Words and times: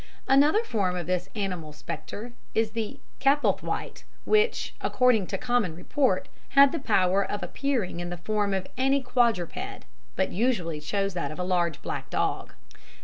Another 0.27 0.63
form 0.63 0.95
of 0.95 1.05
this 1.05 1.29
animal 1.35 1.73
spectre 1.73 2.33
is 2.55 2.71
the 2.71 2.99
Capelthwaite, 3.19 4.03
which, 4.25 4.73
according 4.81 5.27
to 5.27 5.37
common 5.37 5.75
report, 5.75 6.27
had 6.57 6.71
the 6.71 6.79
power 6.79 7.23
of 7.23 7.43
appearing 7.43 7.99
in 7.99 8.09
the 8.09 8.17
form 8.17 8.51
of 8.51 8.65
any 8.79 9.03
quadruped, 9.03 9.85
but 10.15 10.31
usually 10.31 10.81
chose 10.81 11.13
that 11.13 11.29
of 11.29 11.37
a 11.37 11.43
large, 11.43 11.83
black 11.83 12.09
dog. 12.09 12.55